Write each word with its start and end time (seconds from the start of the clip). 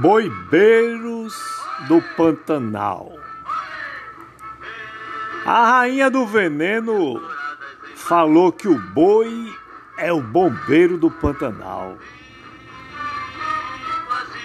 Boibeiros 0.00 1.34
do 1.86 2.02
Pantanal. 2.16 3.12
A 5.46 5.66
rainha 5.66 6.10
do 6.10 6.26
veneno 6.26 7.22
falou 7.94 8.50
que 8.50 8.66
o 8.66 8.78
boi 8.78 9.52
é 9.96 10.12
o 10.12 10.20
bombeiro 10.20 10.98
do 10.98 11.10
Pantanal. 11.10 11.96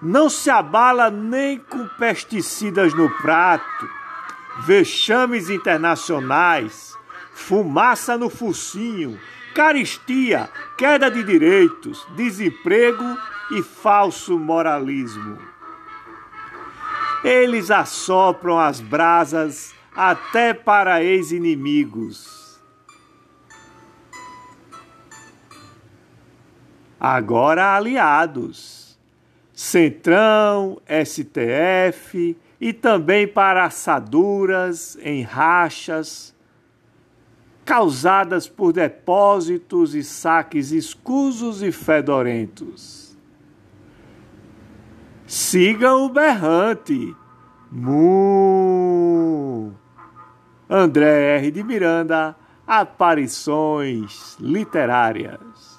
não 0.00 0.30
se 0.30 0.48
abala 0.48 1.10
nem 1.10 1.58
com 1.58 1.86
pesticidas 1.98 2.94
no 2.94 3.10
prato, 3.18 3.88
vexames 4.60 5.50
internacionais, 5.50 6.96
fumaça 7.32 8.16
no 8.16 8.30
focinho, 8.30 9.18
caristia, 9.54 10.48
queda 10.76 11.10
de 11.10 11.22
direitos, 11.22 12.06
desemprego 12.14 13.04
e 13.50 13.62
falso 13.62 14.38
moralismo. 14.38 15.38
Eles 17.24 17.70
assopram 17.70 18.58
as 18.58 18.80
brasas 18.80 19.74
até 19.94 20.54
para 20.54 21.02
ex-inimigos. 21.02 22.60
Agora 27.00 27.76
aliados. 27.76 28.87
Centrão, 29.60 30.80
STF 30.86 32.38
e 32.60 32.72
também 32.72 33.26
para 33.26 33.64
assaduras 33.64 34.96
em 35.02 35.22
rachas 35.22 36.32
causadas 37.64 38.46
por 38.46 38.72
depósitos 38.72 39.96
e 39.96 40.04
saques 40.04 40.70
escusos 40.70 41.60
e 41.60 41.72
fedorentos. 41.72 43.18
Siga 45.26 45.92
o 45.92 46.08
berrante. 46.08 47.12
Mu. 47.72 48.12
André 50.70 51.38
R. 51.38 51.50
de 51.50 51.64
Miranda, 51.64 52.36
Aparições 52.64 54.36
Literárias. 54.38 55.77